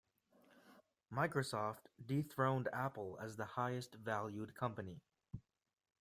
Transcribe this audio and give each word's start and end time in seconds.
Microsoft 1.13 1.85
dethroned 2.03 2.67
Apple 2.73 3.19
as 3.21 3.35
the 3.35 3.45
highest 3.45 3.93
valued 3.93 4.55
company. 4.55 4.99